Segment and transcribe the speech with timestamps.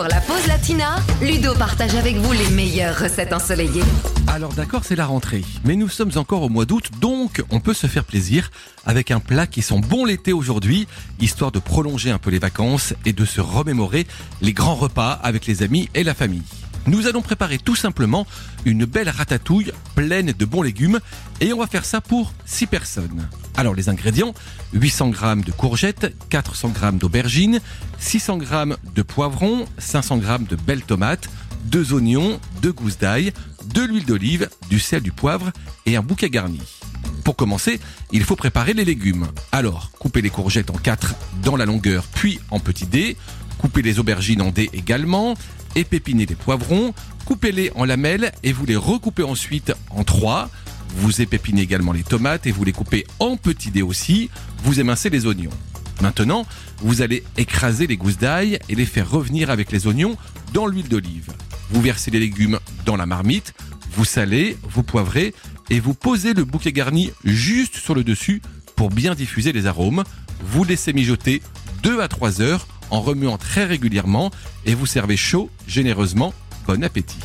[0.00, 3.82] Pour la pause latina, Ludo partage avec vous les meilleures recettes ensoleillées.
[4.28, 7.74] Alors d'accord, c'est la rentrée, mais nous sommes encore au mois d'août, donc on peut
[7.74, 8.50] se faire plaisir
[8.86, 10.88] avec un plat qui sent bon l'été aujourd'hui,
[11.20, 14.06] histoire de prolonger un peu les vacances et de se remémorer
[14.40, 16.44] les grands repas avec les amis et la famille.
[16.86, 18.26] Nous allons préparer tout simplement
[18.64, 20.98] une belle ratatouille pleine de bons légumes
[21.42, 23.28] et on va faire ça pour 6 personnes.
[23.60, 24.32] Alors les ingrédients
[24.72, 27.60] 800 g de courgettes, 400 g d'aubergines,
[27.98, 28.46] 600 g
[28.94, 31.28] de poivrons, 500 g de belles tomates,
[31.64, 33.34] 2 oignons, 2 gousses d'ail,
[33.66, 35.50] de l'huile d'olive, du sel, du poivre
[35.84, 36.62] et un bouquet garni.
[37.22, 37.80] Pour commencer,
[38.12, 39.26] il faut préparer les légumes.
[39.52, 43.18] Alors, coupez les courgettes en 4 dans la longueur puis en petits dés,
[43.58, 45.34] coupez les aubergines en dés également,
[45.74, 46.94] épépinez les poivrons,
[47.26, 50.48] coupez-les en lamelles et vous les recoupez ensuite en 3.
[50.96, 54.30] Vous épépinez également les tomates et vous les coupez en petits dés aussi.
[54.64, 55.50] Vous émincez les oignons.
[56.00, 56.46] Maintenant,
[56.78, 60.16] vous allez écraser les gousses d'ail et les faire revenir avec les oignons
[60.52, 61.32] dans l'huile d'olive.
[61.70, 63.54] Vous versez les légumes dans la marmite,
[63.92, 65.34] vous salez, vous poivrez
[65.68, 68.42] et vous posez le bouquet garni juste sur le dessus
[68.76, 70.04] pour bien diffuser les arômes.
[70.42, 71.42] Vous laissez mijoter
[71.82, 74.30] 2 à 3 heures en remuant très régulièrement
[74.66, 76.34] et vous servez chaud généreusement.
[76.66, 77.20] Bon appétit